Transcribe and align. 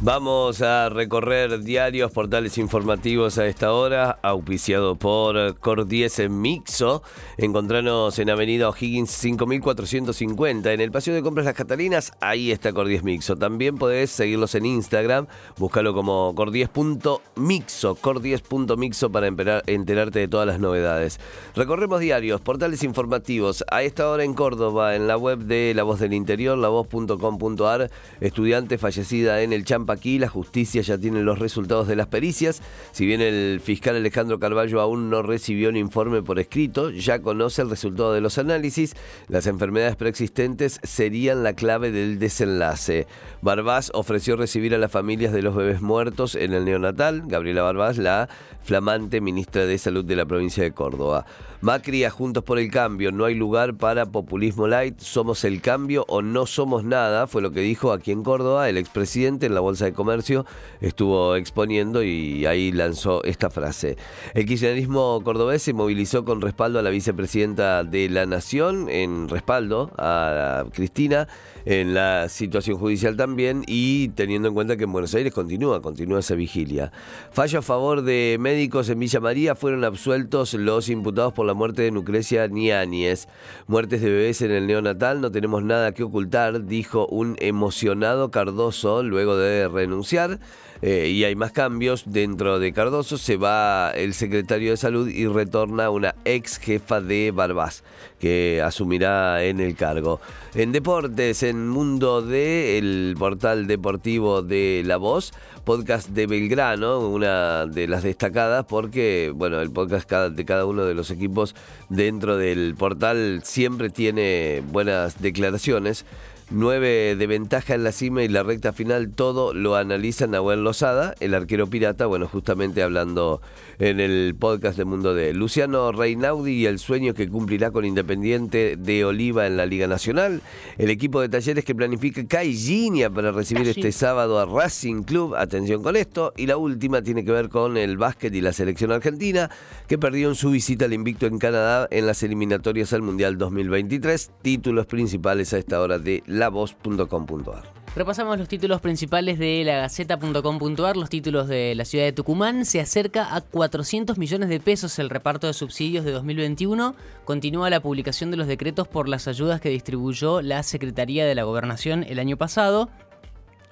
Vamos 0.00 0.62
a 0.62 0.90
recorrer 0.90 1.64
diarios, 1.64 2.12
portales 2.12 2.56
informativos 2.56 3.36
a 3.36 3.48
esta 3.48 3.72
hora, 3.72 4.16
auspiciado 4.22 4.94
por 4.94 5.58
Cordies 5.58 6.20
Mixo. 6.30 7.02
Encontranos 7.36 8.16
en 8.20 8.30
Avenida 8.30 8.68
O'Higgins 8.68 9.10
5450, 9.10 10.72
en 10.72 10.80
el 10.80 10.92
Paseo 10.92 11.16
de 11.16 11.22
Compras 11.22 11.46
Las 11.46 11.56
Catalinas, 11.56 12.12
ahí 12.20 12.52
está 12.52 12.72
Cordies 12.72 13.02
Mixo. 13.02 13.34
También 13.34 13.76
podés 13.76 14.10
seguirlos 14.10 14.54
en 14.54 14.66
Instagram, 14.66 15.26
búscalo 15.56 15.92
como 15.92 16.32
cordies.mixo, 16.32 17.96
cordies.mixo 17.96 19.10
para 19.10 19.26
enterarte 19.66 20.20
de 20.20 20.28
todas 20.28 20.46
las 20.46 20.60
novedades. 20.60 21.18
Recorremos 21.56 21.98
diarios, 21.98 22.40
portales 22.40 22.84
informativos, 22.84 23.64
a 23.68 23.82
esta 23.82 24.08
hora 24.08 24.22
en 24.22 24.34
Córdoba, 24.34 24.94
en 24.94 25.08
la 25.08 25.16
web 25.16 25.40
de 25.40 25.72
La 25.74 25.82
Voz 25.82 25.98
del 25.98 26.14
Interior, 26.14 26.56
lavoz.com.ar, 26.56 27.90
estudiante 28.20 28.78
fallecida 28.78 29.42
en 29.42 29.52
el 29.52 29.64
Champ 29.64 29.87
aquí, 29.94 30.18
la 30.18 30.28
justicia 30.28 30.82
ya 30.82 30.98
tiene 30.98 31.22
los 31.22 31.38
resultados 31.38 31.88
de 31.88 31.96
las 31.96 32.06
pericias. 32.06 32.62
Si 32.92 33.06
bien 33.06 33.20
el 33.20 33.60
fiscal 33.60 33.96
Alejandro 33.96 34.38
Carballo 34.38 34.80
aún 34.80 35.10
no 35.10 35.22
recibió 35.22 35.68
un 35.68 35.76
informe 35.76 36.22
por 36.22 36.38
escrito, 36.38 36.90
ya 36.90 37.20
conoce 37.20 37.62
el 37.62 37.70
resultado 37.70 38.12
de 38.12 38.20
los 38.20 38.38
análisis. 38.38 38.94
Las 39.28 39.46
enfermedades 39.46 39.96
preexistentes 39.96 40.80
serían 40.82 41.42
la 41.42 41.54
clave 41.54 41.90
del 41.90 42.18
desenlace. 42.18 43.06
Barbás 43.42 43.90
ofreció 43.94 44.36
recibir 44.36 44.74
a 44.74 44.78
las 44.78 44.90
familias 44.90 45.32
de 45.32 45.42
los 45.42 45.54
bebés 45.54 45.80
muertos 45.80 46.34
en 46.34 46.52
el 46.52 46.64
neonatal. 46.64 47.22
Gabriela 47.26 47.62
Barbás, 47.62 47.98
la 47.98 48.28
flamante 48.62 49.20
ministra 49.20 49.64
de 49.64 49.78
Salud 49.78 50.04
de 50.04 50.16
la 50.16 50.26
provincia 50.26 50.62
de 50.62 50.72
Córdoba. 50.72 51.24
Macri 51.60 52.04
a 52.04 52.10
Juntos 52.10 52.44
por 52.44 52.58
el 52.58 52.70
Cambio, 52.70 53.10
no 53.10 53.24
hay 53.24 53.34
lugar 53.34 53.76
para 53.76 54.06
populismo 54.06 54.68
light, 54.68 55.00
somos 55.00 55.42
el 55.44 55.60
cambio 55.60 56.04
o 56.06 56.22
no 56.22 56.46
somos 56.46 56.84
nada, 56.84 57.26
fue 57.26 57.42
lo 57.42 57.50
que 57.50 57.60
dijo 57.60 57.92
aquí 57.92 58.12
en 58.12 58.22
Córdoba 58.22 58.68
el 58.68 58.76
expresidente 58.76 59.46
en 59.46 59.54
la 59.54 59.60
Bolsa 59.60 59.77
de 59.84 59.92
Comercio, 59.92 60.46
estuvo 60.80 61.36
exponiendo 61.36 62.02
y 62.02 62.46
ahí 62.46 62.72
lanzó 62.72 63.22
esta 63.24 63.50
frase. 63.50 63.96
El 64.34 64.46
kirchnerismo 64.46 65.20
cordobés 65.24 65.62
se 65.62 65.72
movilizó 65.72 66.24
con 66.24 66.40
respaldo 66.40 66.78
a 66.78 66.82
la 66.82 66.90
vicepresidenta 66.90 67.84
de 67.84 68.08
la 68.08 68.26
Nación, 68.26 68.88
en 68.88 69.28
respaldo 69.28 69.90
a 69.96 70.64
Cristina, 70.72 71.28
en 71.64 71.92
la 71.92 72.28
situación 72.28 72.78
judicial 72.78 73.16
también 73.16 73.62
y 73.66 74.08
teniendo 74.08 74.48
en 74.48 74.54
cuenta 74.54 74.76
que 74.76 74.84
en 74.84 74.92
Buenos 74.92 75.14
Aires 75.14 75.34
continúa, 75.34 75.82
continúa 75.82 76.20
esa 76.20 76.34
vigilia. 76.34 76.92
Fallo 77.30 77.58
a 77.58 77.62
favor 77.62 78.02
de 78.02 78.38
médicos 78.40 78.88
en 78.88 78.98
Villa 78.98 79.20
María, 79.20 79.54
fueron 79.54 79.84
absueltos 79.84 80.54
los 80.54 80.88
imputados 80.88 81.32
por 81.34 81.46
la 81.46 81.54
muerte 81.54 81.82
de 81.82 81.90
Lucrecia 81.90 82.48
Niáñez. 82.48 83.28
Muertes 83.66 84.00
de 84.00 84.10
bebés 84.10 84.40
en 84.42 84.50
el 84.50 84.66
neonatal, 84.66 85.20
no 85.20 85.30
tenemos 85.30 85.62
nada 85.62 85.92
que 85.92 86.02
ocultar, 86.02 86.64
dijo 86.64 87.06
un 87.08 87.36
emocionado 87.38 88.30
Cardoso 88.30 89.02
luego 89.02 89.36
de 89.36 89.67
renunciar. 89.68 90.38
Eh, 90.80 91.08
y 91.08 91.24
hay 91.24 91.34
más 91.34 91.52
cambios. 91.52 92.04
Dentro 92.06 92.58
de 92.58 92.72
Cardoso 92.72 93.18
se 93.18 93.36
va 93.36 93.90
el 93.90 94.14
secretario 94.14 94.70
de 94.70 94.76
salud 94.76 95.08
y 95.08 95.26
retorna 95.26 95.90
una 95.90 96.14
ex 96.24 96.58
jefa 96.58 97.00
de 97.00 97.32
Barbás 97.32 97.82
que 98.18 98.62
asumirá 98.64 99.44
en 99.44 99.60
el 99.60 99.74
cargo. 99.74 100.20
En 100.54 100.72
deportes, 100.72 101.42
en 101.42 101.68
Mundo 101.68 102.22
D, 102.22 102.78
el 102.78 103.14
portal 103.18 103.66
deportivo 103.66 104.42
de 104.42 104.82
La 104.84 104.96
Voz, 104.96 105.32
podcast 105.64 106.08
de 106.08 106.26
Belgrano, 106.26 107.00
una 107.00 107.66
de 107.66 107.86
las 107.86 108.02
destacadas 108.02 108.64
porque, 108.64 109.32
bueno, 109.34 109.60
el 109.60 109.70
podcast 109.70 110.10
de 110.10 110.44
cada 110.44 110.64
uno 110.64 110.84
de 110.84 110.94
los 110.94 111.10
equipos 111.10 111.54
dentro 111.88 112.36
del 112.36 112.74
portal 112.76 113.42
siempre 113.44 113.90
tiene 113.90 114.62
buenas 114.66 115.20
declaraciones. 115.20 116.04
9 116.50 117.16
de 117.16 117.26
ventaja 117.26 117.74
en 117.74 117.84
la 117.84 117.92
cima 117.92 118.22
y 118.22 118.28
la 118.28 118.42
recta 118.42 118.72
final, 118.72 119.10
todo 119.10 119.52
lo 119.52 119.76
analiza 119.76 120.26
Nahuel 120.26 120.64
Lozada, 120.64 121.14
el 121.20 121.34
arquero 121.34 121.66
pirata, 121.66 122.06
bueno, 122.06 122.26
justamente 122.26 122.82
hablando 122.82 123.42
en 123.78 124.00
el 124.00 124.34
podcast 124.34 124.78
de 124.78 124.86
Mundo 124.86 125.14
de 125.14 125.34
Luciano 125.34 125.92
Reinaudi 125.92 126.52
y 126.52 126.66
el 126.66 126.78
sueño 126.78 127.12
que 127.12 127.28
cumplirá 127.28 127.70
con 127.70 127.84
Independiente 127.84 128.76
de 128.76 129.04
Oliva 129.04 129.46
en 129.46 129.58
la 129.58 129.66
Liga 129.66 129.86
Nacional, 129.88 130.40
el 130.78 130.88
equipo 130.88 131.20
de 131.20 131.28
talleres 131.28 131.66
que 131.66 131.74
planifica 131.74 132.26
Caillinia 132.26 133.10
para 133.10 133.30
recibir 133.30 133.68
este 133.68 133.92
sábado 133.92 134.38
a 134.38 134.46
Racing 134.46 135.02
Club, 135.02 135.34
atención 135.34 135.82
con 135.82 135.96
esto, 135.96 136.32
y 136.34 136.46
la 136.46 136.56
última 136.56 137.02
tiene 137.02 137.26
que 137.26 137.32
ver 137.32 137.50
con 137.50 137.76
el 137.76 137.98
básquet 137.98 138.34
y 138.34 138.40
la 138.40 138.54
selección 138.54 138.90
argentina, 138.90 139.50
que 139.86 139.98
perdió 139.98 140.30
en 140.30 140.34
su 140.34 140.50
visita 140.50 140.86
al 140.86 140.94
invicto 140.94 141.26
en 141.26 141.38
Canadá 141.38 141.88
en 141.90 142.06
las 142.06 142.22
eliminatorias 142.22 142.94
al 142.94 143.02
Mundial 143.02 143.36
2023, 143.36 144.30
títulos 144.40 144.86
principales 144.86 145.52
a 145.52 145.58
esta 145.58 145.82
hora 145.82 145.98
de 145.98 146.22
lavoz.com.ar. 146.38 147.78
Repasamos 147.96 148.38
los 148.38 148.48
títulos 148.48 148.80
principales 148.80 149.38
de 149.38 149.64
la 149.64 149.78
Gaceta.com.ar, 149.78 150.96
los 150.96 151.10
títulos 151.10 151.48
de 151.48 151.74
la 151.74 151.84
ciudad 151.84 152.04
de 152.04 152.12
Tucumán. 152.12 152.64
Se 152.64 152.80
acerca 152.80 153.34
a 153.34 153.40
400 153.40 154.18
millones 154.18 154.48
de 154.48 154.60
pesos 154.60 154.98
el 154.98 155.10
reparto 155.10 155.46
de 155.46 155.52
subsidios 155.52 156.04
de 156.04 156.12
2021. 156.12 156.94
Continúa 157.24 157.70
la 157.70 157.80
publicación 157.80 158.30
de 158.30 158.36
los 158.36 158.46
decretos 158.46 158.86
por 158.86 159.08
las 159.08 159.26
ayudas 159.26 159.60
que 159.60 159.70
distribuyó 159.70 160.42
la 160.42 160.62
Secretaría 160.62 161.26
de 161.26 161.34
la 161.34 161.42
Gobernación 161.42 162.04
el 162.08 162.18
año 162.18 162.36
pasado. 162.36 162.88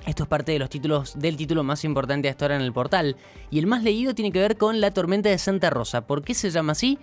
Esto 0.06 0.24
es 0.24 0.28
parte 0.28 0.52
de 0.52 0.58
los 0.58 0.70
títulos 0.70 1.18
del 1.18 1.36
título 1.36 1.62
más 1.62 1.84
importante 1.84 2.28
hasta 2.28 2.46
ahora 2.46 2.56
en 2.56 2.62
el 2.62 2.72
portal. 2.72 3.16
Y 3.50 3.58
el 3.58 3.66
más 3.66 3.82
leído 3.82 4.14
tiene 4.14 4.32
que 4.32 4.40
ver 4.40 4.56
con 4.56 4.80
la 4.80 4.92
tormenta 4.92 5.28
de 5.28 5.38
Santa 5.38 5.70
Rosa. 5.70 6.06
¿Por 6.06 6.22
qué 6.22 6.34
se 6.34 6.50
llama 6.50 6.72
así? 6.72 6.98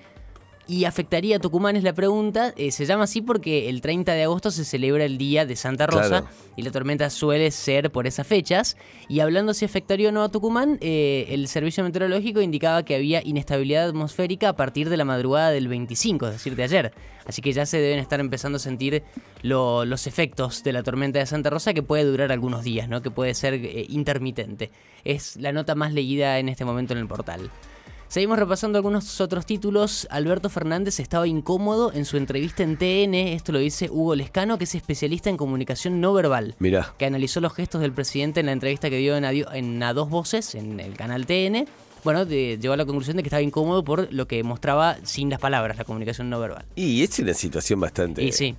Y 0.67 0.85
afectaría 0.85 1.37
a 1.37 1.39
Tucumán 1.39 1.75
es 1.75 1.83
la 1.83 1.93
pregunta. 1.93 2.53
Eh, 2.55 2.71
se 2.71 2.85
llama 2.85 3.03
así 3.03 3.21
porque 3.21 3.69
el 3.69 3.81
30 3.81 4.13
de 4.13 4.23
agosto 4.23 4.49
se 4.49 4.63
celebra 4.63 5.03
el 5.03 5.17
Día 5.17 5.45
de 5.45 5.55
Santa 5.55 5.87
Rosa 5.87 6.23
y 6.55 6.61
la 6.61 6.71
tormenta 6.71 7.09
suele 7.09 7.51
ser 7.51 7.91
por 7.91 8.07
esas 8.07 8.25
fechas. 8.25 8.77
Y 9.09 9.19
hablando 9.19 9.53
si 9.53 9.65
afectaría 9.65 10.09
o 10.09 10.11
no 10.11 10.23
a 10.23 10.29
Tucumán, 10.29 10.77
eh, 10.79 11.25
el 11.29 11.47
servicio 11.47 11.83
meteorológico 11.83 12.41
indicaba 12.41 12.83
que 12.83 12.95
había 12.95 13.21
inestabilidad 13.25 13.89
atmosférica 13.89 14.49
a 14.49 14.55
partir 14.55 14.89
de 14.89 14.95
la 14.95 15.05
madrugada 15.05 15.51
del 15.51 15.67
25, 15.67 16.27
es 16.27 16.33
decir, 16.33 16.55
de 16.55 16.63
ayer. 16.63 16.93
Así 17.25 17.41
que 17.41 17.51
ya 17.51 17.65
se 17.65 17.77
deben 17.79 17.99
estar 17.99 18.19
empezando 18.19 18.55
a 18.57 18.59
sentir 18.59 19.03
los 19.41 20.07
efectos 20.07 20.63
de 20.63 20.73
la 20.73 20.83
tormenta 20.83 21.19
de 21.19 21.25
Santa 21.25 21.49
Rosa 21.49 21.73
que 21.73 21.83
puede 21.83 22.05
durar 22.05 22.31
algunos 22.31 22.63
días, 22.63 22.87
¿no? 22.87 23.01
que 23.01 23.11
puede 23.11 23.33
ser 23.33 23.53
eh, 23.55 23.85
intermitente. 23.89 24.71
Es 25.03 25.35
la 25.37 25.51
nota 25.51 25.75
más 25.75 25.93
leída 25.93 26.39
en 26.39 26.47
este 26.47 26.63
momento 26.63 26.93
en 26.93 26.99
el 26.99 27.07
portal. 27.07 27.49
Seguimos 28.13 28.37
repasando 28.37 28.77
algunos 28.77 29.19
otros 29.21 29.43
títulos. 29.47 30.07
Alberto 30.11 30.47
Fernández 30.47 30.99
estaba 30.99 31.27
incómodo 31.27 31.91
en 31.91 32.05
su 32.05 32.17
entrevista 32.17 32.61
en 32.61 32.77
TN. 32.77 33.15
Esto 33.15 33.51
lo 33.51 33.57
dice 33.57 33.89
Hugo 33.89 34.13
Lescano, 34.13 34.59
que 34.59 34.65
es 34.65 34.75
especialista 34.75 35.31
en 35.31 35.37
comunicación 35.37 35.99
no 35.99 36.13
verbal. 36.13 36.53
Mira. 36.59 36.93
Que 36.99 37.07
analizó 37.07 37.41
los 37.41 37.55
gestos 37.55 37.81
del 37.81 37.91
presidente 37.91 38.41
en 38.41 38.45
la 38.45 38.51
entrevista 38.51 38.91
que 38.91 38.97
dio 38.97 39.17
en 39.17 39.81
A, 39.81 39.93
Dos 39.93 40.11
Voces, 40.11 40.53
en 40.53 40.79
el 40.79 40.93
canal 40.95 41.25
TN. 41.25 41.67
Bueno, 42.03 42.23
llegó 42.23 42.73
a 42.75 42.77
la 42.77 42.85
conclusión 42.85 43.17
de 43.17 43.23
que 43.23 43.29
estaba 43.29 43.41
incómodo 43.41 43.83
por 43.83 44.13
lo 44.13 44.27
que 44.27 44.43
mostraba 44.43 44.97
sin 45.01 45.31
las 45.31 45.39
palabras, 45.39 45.75
la 45.75 45.83
comunicación 45.83 46.29
no 46.29 46.39
verbal. 46.39 46.65
Y 46.75 47.01
es 47.01 47.17
una 47.17 47.33
situación 47.33 47.79
bastante. 47.79 48.31
sí. 48.31 48.55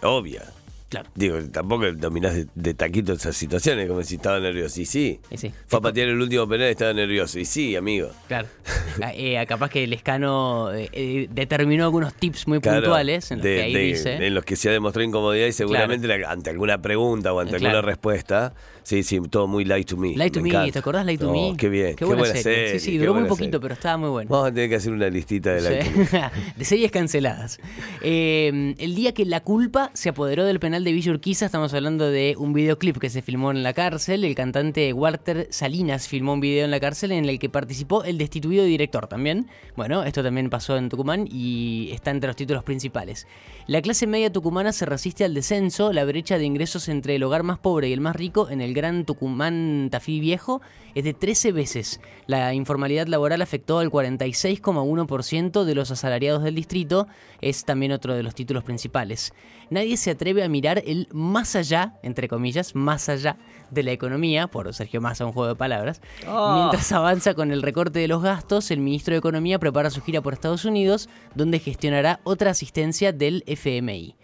Obvia. 0.00 0.44
Claro. 0.88 1.10
Digo, 1.16 1.38
tampoco 1.50 1.90
dominás 1.92 2.46
de, 2.54 2.74
taquito 2.74 3.14
esas 3.14 3.36
situaciones, 3.36 3.88
como 3.88 4.04
si 4.04 4.16
estaba 4.16 4.38
nervioso. 4.38 4.80
Y 4.80 4.86
sí. 4.86 5.20
Fue 5.66 5.80
a 5.80 5.82
patear 5.82 6.08
el 6.08 6.20
último 6.20 6.46
penal 6.48 6.68
y 6.68 6.70
estaba 6.70 6.92
nervioso. 6.92 7.40
Y 7.40 7.44
sí, 7.44 7.74
amigo. 7.74 8.10
Claro. 8.28 8.48
Ah, 9.02 9.12
eh, 9.14 9.44
capaz 9.46 9.68
que 9.68 9.84
el 9.84 9.92
escano 9.92 10.72
eh, 10.72 10.88
eh, 10.92 11.28
determinó 11.30 11.84
algunos 11.84 12.14
tips 12.14 12.48
muy 12.48 12.60
puntuales 12.60 13.30
en 13.30 13.38
los 13.38 13.44
que 13.44 13.62
ahí 13.62 13.74
dice. 13.88 14.26
En 14.26 14.34
los 14.34 14.42
que 14.42 14.56
se 14.56 14.70
ha 14.70 14.72
demostrado 14.72 15.06
incomodidad 15.06 15.46
y 15.46 15.52
seguramente 15.52 16.10
ante 16.24 16.48
alguna 16.48 16.80
pregunta 16.80 17.34
o 17.34 17.40
ante 17.40 17.56
alguna 17.56 17.82
respuesta. 17.82 18.54
Sí, 18.84 19.02
sí, 19.02 19.20
todo 19.28 19.48
muy 19.48 19.66
light 19.66 19.86
to 19.86 19.98
me. 19.98 20.16
Light 20.16 20.32
to 20.32 20.40
me, 20.40 20.72
¿te 20.72 20.78
acordás 20.78 21.04
Light 21.04 21.20
to 21.20 21.30
me? 21.30 21.54
Qué 21.58 21.68
bien, 21.68 21.94
qué, 21.94 22.06
buena, 22.06 22.24
serie. 22.24 22.78
Sí, 22.78 22.92
sí, 22.92 22.98
duró 22.98 23.12
muy 23.12 23.28
poquito, 23.28 23.60
pero 23.60 23.74
estaba 23.74 23.98
muy 23.98 24.08
bueno. 24.08 24.30
Vamos 24.30 24.48
a 24.48 24.54
tener 24.54 24.70
que 24.70 24.76
hacer 24.76 24.92
una 24.92 25.10
listita 25.10 25.52
de 25.52 25.60
Light 25.60 25.84
to 25.84 25.98
me. 25.98 26.30
de 26.56 26.64
series 26.64 26.90
canceladas. 26.90 27.58
el 28.00 28.94
día 28.94 29.12
que 29.12 29.26
la 29.26 29.40
culpa 29.40 29.90
se 29.92 30.08
apoderó 30.08 30.46
del 30.46 30.58
penal 30.58 30.75
de 30.84 30.92
Villa 30.92 31.12
Urquiza, 31.12 31.46
estamos 31.46 31.72
hablando 31.74 32.10
de 32.10 32.34
un 32.36 32.52
videoclip 32.52 32.98
que 32.98 33.08
se 33.08 33.22
filmó 33.22 33.50
en 33.50 33.62
la 33.62 33.72
cárcel. 33.72 34.24
El 34.24 34.34
cantante 34.34 34.92
Walter 34.92 35.48
Salinas 35.50 36.06
filmó 36.06 36.34
un 36.34 36.40
video 36.40 36.64
en 36.64 36.70
la 36.70 36.80
cárcel 36.80 37.12
en 37.12 37.24
el 37.24 37.38
que 37.38 37.48
participó 37.48 38.04
el 38.04 38.18
destituido 38.18 38.64
director 38.64 39.06
también. 39.06 39.48
Bueno, 39.76 40.02
esto 40.04 40.22
también 40.22 40.50
pasó 40.50 40.76
en 40.76 40.88
Tucumán 40.88 41.28
y 41.30 41.90
está 41.92 42.10
entre 42.10 42.28
los 42.28 42.36
títulos 42.36 42.62
principales. 42.62 43.26
La 43.66 43.80
clase 43.80 44.06
media 44.06 44.30
tucumana 44.32 44.72
se 44.72 44.86
resiste 44.86 45.24
al 45.24 45.34
descenso, 45.34 45.92
la 45.92 46.04
brecha 46.04 46.36
de 46.36 46.44
ingresos 46.44 46.88
entre 46.88 47.14
el 47.14 47.22
hogar 47.22 47.42
más 47.42 47.58
pobre 47.58 47.88
y 47.88 47.92
el 47.92 48.00
más 48.00 48.16
rico 48.16 48.50
en 48.50 48.60
el 48.60 48.74
gran 48.74 49.04
Tucumán 49.04 49.88
Tafí 49.90 50.20
Viejo 50.20 50.60
es 50.94 51.04
de 51.04 51.14
13 51.14 51.52
veces. 51.52 52.00
La 52.26 52.54
informalidad 52.54 53.06
laboral 53.06 53.40
afectó 53.40 53.78
al 53.78 53.90
46,1% 53.90 55.64
de 55.64 55.74
los 55.74 55.90
asalariados 55.90 56.42
del 56.42 56.54
distrito, 56.54 57.06
es 57.40 57.64
también 57.64 57.92
otro 57.92 58.14
de 58.14 58.22
los 58.22 58.34
títulos 58.34 58.64
principales. 58.64 59.32
Nadie 59.68 59.96
se 59.96 60.10
atreve 60.10 60.42
a 60.42 60.48
mirar 60.48 60.65
mirar 60.66 60.82
el 60.84 61.06
más 61.12 61.54
allá, 61.54 61.94
entre 62.02 62.26
comillas, 62.26 62.74
más 62.74 63.08
allá 63.08 63.36
de 63.70 63.84
la 63.84 63.92
economía, 63.92 64.48
por 64.48 64.72
Sergio 64.74 65.00
Massa, 65.00 65.24
un 65.24 65.32
juego 65.32 65.50
de 65.50 65.54
palabras. 65.54 66.00
Ah. 66.26 66.56
Mientras 66.58 66.90
avanza 66.90 67.34
con 67.34 67.52
el 67.52 67.62
recorte 67.62 68.00
de 68.00 68.08
los 68.08 68.20
gastos, 68.20 68.72
el 68.72 68.80
ministro 68.80 69.14
de 69.14 69.18
Economía 69.18 69.60
prepara 69.60 69.90
su 69.90 70.02
gira 70.02 70.22
por 70.22 70.32
Estados 70.32 70.64
Unidos, 70.64 71.08
donde 71.36 71.60
gestionará 71.60 72.18
otra 72.24 72.50
asistencia 72.50 73.12
del 73.12 73.44
FMI. 73.46 74.16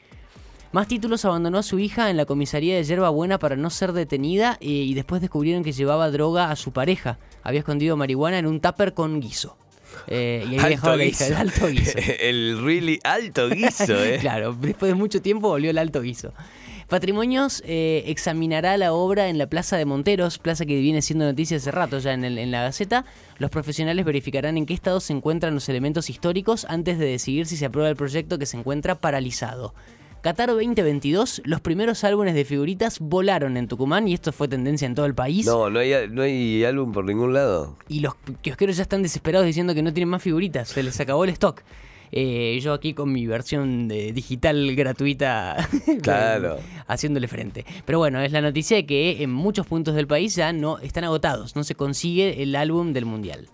Más 0.73 0.89
títulos 0.89 1.25
abandonó 1.25 1.59
a 1.59 1.63
su 1.63 1.79
hija 1.79 2.11
en 2.11 2.17
la 2.17 2.25
comisaría 2.25 2.75
de 2.75 2.83
Yerba 2.83 3.11
Buena 3.11 3.39
para 3.39 3.55
no 3.55 3.71
ser 3.71 3.93
detenida 3.93 4.57
eh, 4.61 4.67
y 4.67 4.95
después 4.95 5.21
descubrieron 5.21 5.63
que 5.63 5.73
llevaba 5.73 6.11
droga 6.11 6.51
a 6.51 6.57
su 6.57 6.73
pareja. 6.73 7.19
Había 7.45 7.61
escondido 7.61 7.97
marihuana 7.97 8.39
en 8.39 8.47
un 8.47 8.61
tupper 8.61 8.95
con 8.95 9.21
guiso. 9.21 9.59
Eh, 10.09 10.45
y 10.51 10.59
ahí 10.59 10.71
dejó 10.71 10.91
a 10.91 10.97
la 10.97 11.05
hija, 11.05 11.27
el 11.27 11.35
alto 11.37 11.67
guiso. 11.69 11.99
el 12.21 12.63
really 12.65 12.99
alto 13.05 13.49
guiso, 13.49 14.03
¿eh? 14.05 14.19
claro, 14.21 14.53
después 14.61 14.91
de 14.91 14.95
mucho 14.95 15.23
tiempo 15.23 15.49
volvió 15.49 15.71
el 15.71 15.79
alto 15.79 16.01
guiso. 16.03 16.33
Patrimonios 16.89 17.63
eh, 17.65 18.03
examinará 18.07 18.77
la 18.77 18.93
obra 18.93 19.29
en 19.31 19.39
la 19.39 19.47
Plaza 19.47 19.79
de 19.79 19.87
Monteros, 19.87 20.39
plaza 20.39 20.67
que 20.67 20.79
viene 20.79 21.01
siendo 21.01 21.25
noticia 21.25 21.57
hace 21.57 21.71
rato 21.71 21.99
ya 22.01 22.13
en, 22.13 22.25
el- 22.25 22.37
en 22.39 22.51
la 22.51 22.63
Gaceta. 22.63 23.07
Los 23.39 23.51
profesionales 23.51 24.05
verificarán 24.05 24.59
en 24.59 24.67
qué 24.67 24.75
estado 24.75 25.01
se 25.01 25.15
encuentran 25.15 25.55
los 25.55 25.69
elementos 25.71 26.11
históricos 26.11 26.67
antes 26.69 26.99
de 26.99 27.07
decidir 27.07 27.47
si 27.47 27.57
se 27.57 27.65
aprueba 27.65 27.89
el 27.89 27.97
proyecto 27.97 28.39
que 28.39 28.45
se 28.45 28.59
encuentra 28.59 28.97
paralizado. 28.97 29.75
Qatar 30.23 30.51
2022, 30.51 31.43
los 31.45 31.61
primeros 31.61 32.05
álbumes 32.05 32.35
de 32.35 32.45
figuritas 32.45 33.01
volaron 33.01 33.57
en 33.57 33.67
Tucumán 33.67 34.07
y 34.07 34.15
esto 34.15 34.31
fue 34.31 34.47
tendencia 34.47 34.87
en 34.87 34.95
todo 34.95 35.05
el 35.07 35.17
país. 35.17 35.45
No, 35.47 35.69
no 35.69 35.81
hay, 35.81 35.93
no 36.09 36.23
hay 36.23 36.63
álbum 36.65 36.93
por 36.93 37.05
ningún 37.05 37.35
lado. 37.35 37.77
Y 37.89 37.99
los 38.01 38.15
kiosqueros 38.41 38.77
ya 38.77 38.85
están 38.85 39.03
desesperados 39.03 39.45
diciendo 39.47 39.75
que 39.75 39.83
no 39.83 39.93
tienen 39.93 40.09
más 40.11 40.23
figuritas, 40.23 40.69
se 40.69 40.85
les 40.85 40.99
acabó 41.01 41.25
el 41.25 41.31
stock. 41.31 41.63
Eh, 42.13 42.61
yo 42.63 42.73
aquí 42.73 42.95
con 42.95 43.11
mi 43.11 43.27
versión 43.27 43.89
de 43.89 44.13
digital 44.13 44.77
gratuita 44.77 45.57
Claro. 46.03 46.59
haciéndole 46.87 47.27
frente. 47.27 47.65
Pero 47.85 47.99
bueno, 47.99 48.21
es 48.21 48.31
la 48.31 48.43
noticia 48.43 48.77
de 48.77 48.87
que 48.87 49.25
en 49.25 49.31
muchos 49.33 49.67
puntos 49.67 49.97
del 49.97 50.07
país 50.07 50.37
ya 50.37 50.53
no 50.53 50.79
están 50.79 51.03
agotados, 51.03 51.57
no 51.57 51.65
se 51.65 51.75
consigue 51.75 52.43
el 52.45 52.55
álbum 52.55 52.93
del 52.93 53.07
mundial. 53.07 53.49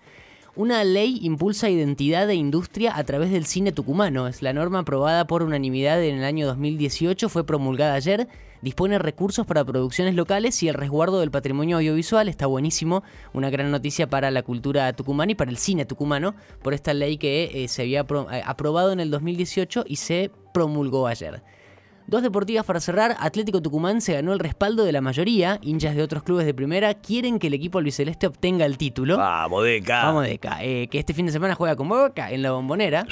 Una 0.59 0.83
ley 0.83 1.19
impulsa 1.21 1.69
identidad 1.69 2.29
e 2.29 2.35
industria 2.35 2.97
a 2.97 3.05
través 3.05 3.31
del 3.31 3.45
cine 3.45 3.71
tucumano. 3.71 4.27
Es 4.27 4.41
la 4.41 4.51
norma 4.51 4.79
aprobada 4.79 5.25
por 5.25 5.41
unanimidad 5.41 6.03
en 6.03 6.17
el 6.17 6.25
año 6.25 6.45
2018, 6.47 7.29
fue 7.29 7.45
promulgada 7.45 7.93
ayer. 7.93 8.27
Dispone 8.61 8.99
recursos 8.99 9.47
para 9.47 9.63
producciones 9.63 10.15
locales 10.15 10.61
y 10.61 10.67
el 10.67 10.73
resguardo 10.73 11.21
del 11.21 11.31
patrimonio 11.31 11.77
audiovisual. 11.77 12.27
Está 12.27 12.45
buenísimo. 12.45 13.03
Una 13.31 13.49
gran 13.49 13.71
noticia 13.71 14.09
para 14.09 14.31
la 14.31 14.43
cultura 14.43 14.91
tucumana 14.91 15.31
y 15.31 15.35
para 15.35 15.49
el 15.49 15.57
cine 15.57 15.85
tucumano 15.85 16.35
por 16.61 16.73
esta 16.73 16.93
ley 16.93 17.15
que 17.15 17.63
eh, 17.63 17.69
se 17.69 17.83
había 17.83 18.01
eh, 18.01 18.43
aprobado 18.45 18.91
en 18.91 18.99
el 18.99 19.11
2018 19.11 19.85
y 19.87 19.95
se 19.95 20.29
promulgó 20.53 21.07
ayer. 21.07 21.41
Dos 22.09 22.23
deportivas 22.23 22.65
para 22.65 22.79
cerrar. 22.79 23.15
Atlético 23.19 23.61
Tucumán 23.61 24.01
se 24.01 24.13
ganó 24.13 24.33
el 24.33 24.39
respaldo 24.39 24.83
de 24.83 24.91
la 24.91 24.99
mayoría. 24.99 25.59
Hinchas 25.61 25.95
de 25.95 26.01
otros 26.01 26.23
clubes 26.23 26.47
de 26.47 26.55
primera 26.55 26.95
quieren 26.95 27.37
que 27.37 27.47
el 27.47 27.53
equipo 27.53 27.77
albiceleste 27.77 28.25
obtenga 28.25 28.65
el 28.65 28.79
título. 28.79 29.15
Vamos, 29.17 29.63
Deca. 29.63 30.05
Vamos 30.05 30.23
de 30.25 30.33
acá. 30.33 30.57
Eh, 30.63 30.87
que 30.89 30.97
este 30.97 31.13
fin 31.13 31.27
de 31.27 31.31
semana 31.31 31.53
juega 31.53 31.75
con 31.75 31.87
Boca 31.87 32.31
en 32.31 32.41
la 32.41 32.51
bombonera. 32.51 33.05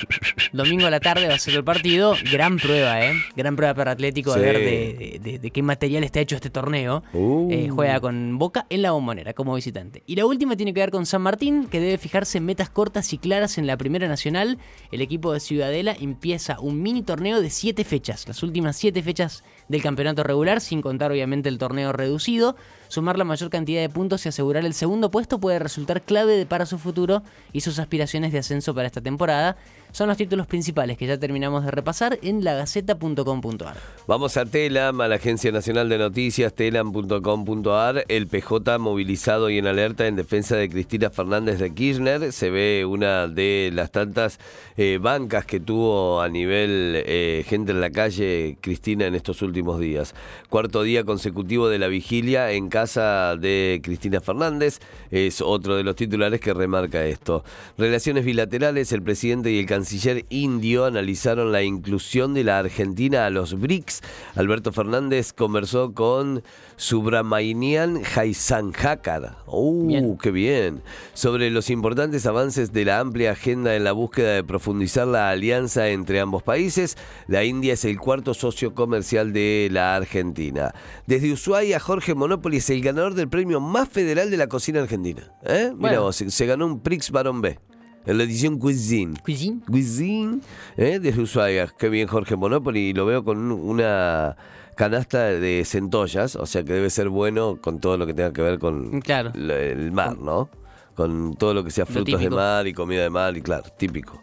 Domingo 0.51 0.87
a 0.87 0.89
la 0.89 0.99
tarde 0.99 1.27
va 1.27 1.35
a 1.35 1.39
ser 1.39 1.53
el 1.53 1.63
partido. 1.63 2.15
Gran 2.31 2.57
prueba, 2.57 3.05
¿eh? 3.05 3.13
Gran 3.35 3.55
prueba 3.55 3.75
para 3.75 3.91
Atlético 3.91 4.33
Sí. 4.33 4.39
a 4.39 4.41
ver 4.41 4.57
de, 4.57 4.63
de- 4.65 5.19
de- 5.19 5.39
de 5.39 5.51
qué 5.51 5.61
material 5.61 6.03
está 6.03 6.19
hecho 6.19 6.35
este 6.35 6.49
torneo. 6.49 7.03
Uh. 7.13 7.49
Eh, 7.51 7.69
juega 7.69 7.99
con 7.99 8.39
Boca 8.39 8.65
en 8.71 8.81
la 8.81 8.91
bombonera 8.93 9.33
como 9.33 9.53
visitante. 9.53 10.01
Y 10.07 10.15
la 10.15 10.25
última 10.25 10.55
tiene 10.55 10.73
que 10.73 10.79
ver 10.79 10.89
con 10.89 11.05
San 11.05 11.21
Martín, 11.21 11.67
que 11.67 11.79
debe 11.79 11.99
fijarse 11.99 12.39
en 12.39 12.45
metas 12.45 12.71
cortas 12.71 13.13
y 13.13 13.19
claras 13.19 13.59
en 13.59 13.67
la 13.67 13.77
Primera 13.77 14.07
Nacional. 14.07 14.57
El 14.91 15.01
equipo 15.01 15.33
de 15.33 15.39
Ciudadela 15.39 15.95
empieza 15.99 16.59
un 16.59 16.81
mini 16.81 17.03
torneo 17.03 17.41
de 17.41 17.51
siete 17.51 17.83
fechas. 17.83 18.27
Las 18.27 18.41
últimas 18.41 18.75
siete 18.75 18.86
fechas 19.03 19.43
del 19.67 19.81
campeonato 19.81 20.23
regular, 20.23 20.61
sin 20.61 20.81
contar 20.81 21.11
obviamente 21.11 21.49
el 21.49 21.57
torneo 21.57 21.91
reducido. 21.91 22.55
Sumar 22.87 23.17
la 23.17 23.23
mayor 23.23 23.49
cantidad 23.49 23.81
de 23.81 23.89
puntos 23.89 24.25
y 24.25 24.29
asegurar 24.29 24.65
el 24.65 24.73
segundo 24.73 25.11
puesto 25.11 25.39
puede 25.39 25.59
resultar 25.59 26.01
clave 26.01 26.45
para 26.45 26.65
su 26.65 26.77
futuro 26.77 27.23
y 27.53 27.61
sus 27.61 27.79
aspiraciones 27.79 28.31
de 28.31 28.39
ascenso 28.39 28.73
para 28.73 28.87
esta 28.87 29.01
temporada. 29.01 29.57
Son 29.91 30.09
los 30.09 30.17
títulos 30.17 30.47
principales 30.47 30.97
que 30.97 31.07
ya 31.07 31.17
terminamos 31.17 31.65
de 31.65 31.71
repasar 31.71 32.19
en 32.21 32.43
lagaceta.com.ar. 32.43 33.77
Vamos 34.05 34.37
a 34.37 34.45
Telam, 34.45 35.01
a 35.01 35.07
la 35.07 35.15
Agencia 35.15 35.51
Nacional 35.51 35.89
de 35.89 35.97
Noticias, 35.97 36.53
telam.com.ar. 36.53 38.05
El 38.07 38.27
PJ 38.27 38.77
movilizado 38.79 39.49
y 39.49 39.57
en 39.57 39.65
alerta 39.65 40.07
en 40.07 40.15
defensa 40.15 40.55
de 40.55 40.69
Cristina 40.69 41.09
Fernández 41.09 41.59
de 41.59 41.73
Kirchner. 41.73 42.31
Se 42.31 42.49
ve 42.49 42.85
una 42.85 43.27
de 43.27 43.71
las 43.73 43.91
tantas 43.91 44.39
eh, 44.75 44.99
bancas 45.01 45.45
que 45.45 45.59
tuvo 45.59 46.21
a 46.21 46.29
nivel 46.29 47.03
eh, 47.05 47.43
gente 47.47 47.71
en 47.71 47.81
la 47.81 47.89
calle 47.89 48.57
Cristina 48.61 49.07
en 49.07 49.15
estos 49.15 49.41
últimos 49.41 49.79
días. 49.79 50.13
Cuarto 50.49 50.83
día 50.83 51.05
consecutivo 51.05 51.69
de 51.69 51.79
la 51.79 51.87
vigilia 51.87 52.51
en 52.51 52.69
casa 52.77 53.35
de 53.35 53.81
Cristina 53.83 54.21
Fernández. 54.21 54.79
Es 55.09 55.41
otro 55.41 55.75
de 55.75 55.83
los 55.83 55.95
titulares 55.95 56.39
que 56.39 56.53
remarca 56.53 57.03
esto. 57.05 57.43
Relaciones 57.75 58.23
bilaterales, 58.23 58.91
el 58.91 59.01
presidente 59.01 59.49
y 59.51 59.57
el 59.57 59.65
canciller 59.65 60.25
indio 60.29 60.85
analizaron 60.85 61.51
la 61.51 61.63
inclusión 61.63 62.35
de 62.35 62.43
la 62.43 62.59
Argentina 62.59 63.25
a 63.25 63.31
los 63.31 63.59
BRICS. 63.59 64.01
Alberto 64.35 64.71
Fernández 64.71 65.33
conversó 65.33 65.91
con 65.95 66.43
Subramanian 66.75 68.03
Jaisanjakar. 68.03 69.37
¡Uh, 69.47 69.87
Bien. 69.87 70.17
qué 70.21 70.29
bien! 70.29 70.83
Sobre 71.15 71.49
los 71.49 71.71
importantes 71.71 72.27
avances 72.27 72.71
de 72.73 72.85
la 72.85 72.99
amplia 72.99 73.31
agenda 73.31 73.75
en 73.75 73.85
la 73.85 73.93
búsqueda 73.93 74.35
de 74.35 74.43
profundizar 74.43 75.07
la 75.07 75.31
alianza 75.31 75.89
entre 75.89 76.19
ambos 76.19 76.43
países. 76.43 76.95
La 77.27 77.43
India 77.43 77.73
es 77.73 77.85
el 77.85 77.97
cuarto 77.97 78.35
socio 78.35 78.75
comercial 78.75 79.33
de 79.33 79.69
la 79.71 79.95
Argentina. 79.95 80.75
Desde 81.07 81.33
Ushuaia, 81.33 81.79
Jorge 81.79 82.13
Monopoli 82.13 82.61
es 82.73 82.77
el 82.77 82.83
ganador 82.83 83.13
del 83.13 83.27
premio 83.29 83.59
más 83.59 83.89
federal 83.89 84.29
de 84.29 84.37
la 84.37 84.47
cocina 84.47 84.81
argentina. 84.81 85.31
¿Eh? 85.43 85.71
Mira 85.75 85.99
vos, 85.99 86.15
se, 86.15 86.29
se 86.31 86.45
ganó 86.45 86.65
un 86.65 86.79
Prix 86.81 87.11
Barón 87.11 87.41
B. 87.41 87.59
En 88.05 88.17
la 88.17 88.23
edición 88.23 88.57
Cuisine. 88.57 89.15
Cuisine. 89.23 89.59
Cuisine, 89.67 90.39
¿eh? 90.77 90.97
desde 91.01 91.21
Ushuaia. 91.21 91.67
Qué 91.77 91.89
bien 91.89 92.07
Jorge 92.07 92.37
Monopoli. 92.37 92.89
Y 92.89 92.93
lo 92.93 93.05
veo 93.05 93.23
con 93.25 93.37
un- 93.37 93.51
una 93.51 94.37
canasta 94.77 95.23
de 95.25 95.63
centollas, 95.65 96.35
o 96.37 96.45
sea 96.45 96.63
que 96.63 96.71
debe 96.71 96.89
ser 96.89 97.09
bueno 97.09 97.59
con 97.61 97.79
todo 97.81 97.97
lo 97.97 98.05
que 98.07 98.13
tenga 98.13 98.31
que 98.31 98.41
ver 98.41 98.59
con 98.59 99.01
Claro. 99.01 99.31
el 99.33 99.91
mar, 99.91 100.17
¿no? 100.19 100.49
Con 100.97 101.35
todo 101.35 101.53
lo 101.53 101.63
que 101.63 101.69
sea 101.69 101.85
frutos 101.85 102.19
de 102.19 102.29
mar 102.31 102.65
y 102.65 102.73
comida 102.73 103.03
de 103.03 103.11
mar, 103.11 103.37
y 103.37 103.41
claro, 103.41 103.65
típico. 103.77 104.19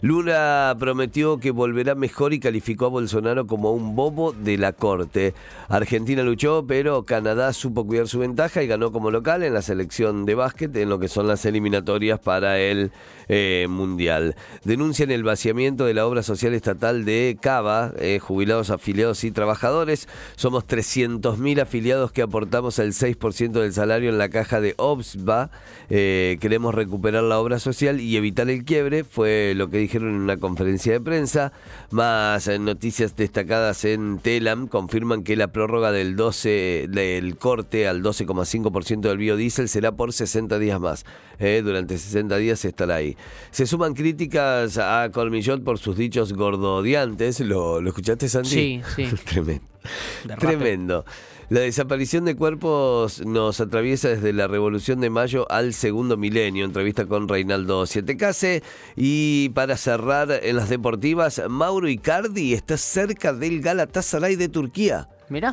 Lula 0.00 0.76
prometió 0.76 1.38
que 1.38 1.52
volverá 1.52 1.94
mejor 1.94 2.32
y 2.32 2.40
calificó 2.40 2.86
a 2.86 2.88
Bolsonaro 2.88 3.46
como 3.46 3.70
un 3.70 3.94
bobo 3.94 4.32
de 4.32 4.58
la 4.58 4.72
corte. 4.72 5.32
Argentina 5.68 6.24
luchó, 6.24 6.64
pero 6.66 7.04
Canadá 7.04 7.52
supo 7.52 7.86
cuidar 7.86 8.08
su 8.08 8.18
ventaja 8.18 8.64
y 8.64 8.66
ganó 8.66 8.90
como 8.90 9.12
local 9.12 9.44
en 9.44 9.54
la 9.54 9.62
selección 9.62 10.26
de 10.26 10.34
básquet 10.34 10.74
en 10.74 10.88
lo 10.88 10.98
que 10.98 11.06
son 11.06 11.28
las 11.28 11.44
eliminatorias 11.44 12.18
para 12.18 12.58
el 12.58 12.90
eh, 13.28 13.66
Mundial. 13.68 14.34
Denuncian 14.64 15.12
el 15.12 15.22
vaciamiento 15.22 15.84
de 15.84 15.94
la 15.94 16.06
obra 16.06 16.24
social 16.24 16.54
estatal 16.54 17.04
de 17.04 17.38
Cava, 17.40 17.92
eh, 17.98 18.18
jubilados, 18.18 18.70
afiliados 18.70 19.22
y 19.22 19.30
trabajadores. 19.30 20.08
Somos 20.34 20.66
300.000 20.66 21.60
afiliados 21.60 22.10
que 22.10 22.22
aportamos 22.22 22.78
el 22.78 22.92
6% 22.92 23.52
del 23.52 23.72
salario 23.72 24.10
en 24.10 24.18
la 24.18 24.30
caja 24.30 24.60
de 24.60 24.74
OBSBA. 24.78 25.50
Eh, 25.90 26.07
queremos 26.40 26.74
recuperar 26.74 27.22
la 27.22 27.38
obra 27.38 27.58
social 27.58 28.00
y 28.00 28.16
evitar 28.16 28.48
el 28.50 28.64
quiebre, 28.64 29.04
fue 29.04 29.52
lo 29.56 29.70
que 29.70 29.78
dijeron 29.78 30.08
en 30.10 30.20
una 30.20 30.36
conferencia 30.36 30.92
de 30.92 31.00
prensa. 31.00 31.52
Más 31.90 32.46
eh, 32.48 32.58
noticias 32.58 33.16
destacadas 33.16 33.84
en 33.84 34.18
Telam 34.18 34.68
confirman 34.68 35.24
que 35.24 35.36
la 35.36 35.48
prórroga 35.48 35.92
del 35.92 36.16
12 36.16 36.86
del 36.88 37.36
corte 37.36 37.88
al 37.88 38.02
12,5% 38.02 39.00
del 39.00 39.18
biodiesel 39.18 39.68
será 39.68 39.92
por 39.92 40.12
60 40.12 40.58
días 40.58 40.80
más. 40.80 41.04
Eh, 41.38 41.62
durante 41.64 41.98
60 41.98 42.36
días 42.36 42.64
estará 42.64 42.96
ahí. 42.96 43.16
Se 43.50 43.66
suman 43.66 43.94
críticas 43.94 44.78
a 44.78 45.10
Colmillot 45.12 45.62
por 45.62 45.78
sus 45.78 45.96
dichos 45.96 46.32
gordodiantes. 46.32 47.40
¿Lo, 47.40 47.80
lo 47.80 47.88
escuchaste, 47.88 48.28
Sandy? 48.28 48.48
Sí, 48.48 48.82
sí. 48.96 49.06
Tremendo. 49.24 49.64
Tremendo. 50.38 51.04
La 51.50 51.60
desaparición 51.60 52.26
de 52.26 52.36
cuerpos 52.36 53.24
nos 53.24 53.58
atraviesa 53.58 54.08
desde 54.08 54.34
la 54.34 54.48
Revolución 54.48 55.00
de 55.00 55.08
Mayo 55.08 55.50
al 55.50 55.72
segundo 55.72 56.18
milenio. 56.18 56.66
Entrevista 56.66 57.06
con 57.06 57.26
Reinaldo 57.26 57.86
Sietecase. 57.86 58.62
Y 58.96 59.48
para 59.54 59.78
cerrar 59.78 60.30
en 60.42 60.56
las 60.56 60.68
deportivas, 60.68 61.40
Mauro 61.48 61.88
Icardi 61.88 62.52
está 62.52 62.76
cerca 62.76 63.32
del 63.32 63.62
Galatasaray 63.62 64.36
de 64.36 64.50
Turquía. 64.50 65.08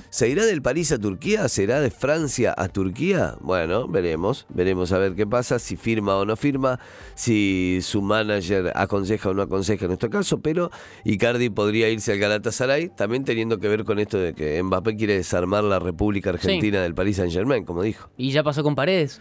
¿Se 0.09 0.29
irá 0.29 0.45
del 0.45 0.61
París 0.61 0.91
a 0.91 0.99
Turquía? 0.99 1.49
¿Será 1.49 1.81
de 1.81 1.91
Francia 1.91 2.53
a 2.57 2.69
Turquía? 2.69 3.35
Bueno, 3.41 3.87
veremos. 3.87 4.45
Veremos 4.49 4.91
a 4.91 4.97
ver 4.97 5.15
qué 5.15 5.27
pasa, 5.27 5.59
si 5.59 5.75
firma 5.75 6.15
o 6.15 6.25
no 6.25 6.35
firma, 6.35 6.79
si 7.13 7.79
su 7.81 8.01
manager 8.01 8.71
aconseja 8.75 9.29
o 9.29 9.33
no 9.33 9.41
aconseja 9.41 9.85
en 9.85 9.89
nuestro 9.89 10.09
caso, 10.09 10.39
pero 10.39 10.71
Icardi 11.03 11.49
podría 11.49 11.89
irse 11.89 12.13
al 12.13 12.19
Galatasaray, 12.19 12.89
también 12.95 13.25
teniendo 13.25 13.59
que 13.59 13.67
ver 13.67 13.83
con 13.83 13.99
esto 13.99 14.17
de 14.17 14.33
que 14.33 14.61
Mbappé 14.63 14.95
quiere 14.95 15.15
desarmar 15.15 15.63
la 15.63 15.79
República 15.79 16.29
Argentina 16.29 16.81
del 16.81 16.95
Paris 16.95 17.17
Saint 17.17 17.33
Germain, 17.33 17.65
como 17.65 17.83
dijo. 17.83 18.09
Y 18.17 18.31
ya 18.31 18.43
pasó 18.43 18.63
con 18.63 18.75
Paredes, 18.75 19.19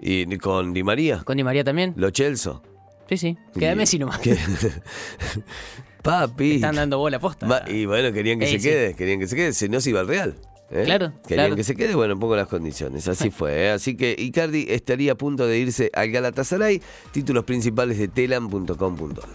Y 0.00 0.36
con 0.38 0.72
Di 0.72 0.82
María, 0.82 1.22
con 1.22 1.36
Di 1.36 1.44
María 1.44 1.62
también. 1.62 1.94
Lo 1.96 2.10
Chelso. 2.10 2.62
Sí, 3.08 3.16
sí. 3.16 3.36
Queda 3.58 3.74
Messi 3.74 3.98
nomás. 3.98 4.20
Papi. 6.02 6.56
Están 6.56 6.74
dando 6.76 6.98
bola 6.98 7.18
posta. 7.18 7.64
Y 7.68 7.86
bueno, 7.86 8.12
querían 8.12 8.38
que 8.38 8.46
Eh, 8.46 8.48
se 8.52 8.58
sí. 8.58 8.68
quede, 8.68 8.94
querían 8.94 9.20
que 9.20 9.26
se 9.28 9.36
quede, 9.36 9.52
si 9.52 9.68
no 9.68 9.80
se 9.80 9.90
iba 9.90 10.00
al 10.00 10.08
Real. 10.08 10.34
¿eh? 10.70 10.82
Claro, 10.84 11.12
Querían 11.26 11.46
claro. 11.46 11.56
que 11.56 11.64
se 11.64 11.76
quede, 11.76 11.94
bueno, 11.94 12.18
pongo 12.18 12.34
las 12.36 12.48
condiciones. 12.48 13.06
Así 13.08 13.30
fue. 13.30 13.64
¿eh? 13.66 13.70
Así 13.70 13.96
que 13.96 14.14
Icardi 14.18 14.66
estaría 14.68 15.12
a 15.12 15.14
punto 15.14 15.46
de 15.46 15.58
irse 15.58 15.90
al 15.94 16.10
Galatasaray. 16.10 16.80
Títulos 17.12 17.44
principales 17.44 17.98
de 17.98 18.08
telam.com.ar. 18.08 19.28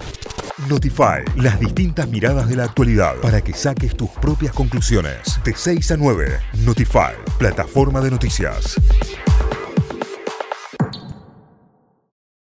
Notify, 0.67 1.21
las 1.36 1.59
distintas 1.59 2.09
miradas 2.09 2.50
de 2.50 2.55
la 2.55 2.63
actualidad 2.63 3.15
para 3.21 3.41
que 3.41 3.53
saques 3.53 3.95
tus 3.95 4.09
propias 4.09 4.53
conclusiones. 4.53 5.39
De 5.45 5.53
6 5.55 5.91
a 5.91 5.97
9, 5.97 6.39
Notify, 6.65 7.13
plataforma 7.38 8.01
de 8.01 8.09
noticias. 8.09 8.75